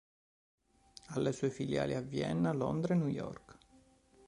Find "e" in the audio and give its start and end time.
2.95-2.97